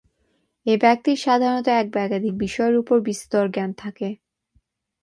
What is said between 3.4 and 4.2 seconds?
জ্ঞান থাকে।